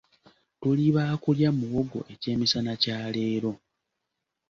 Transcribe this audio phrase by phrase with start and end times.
[0.59, 3.51] Tuli baakulya muwogo ekyemisana kya leero.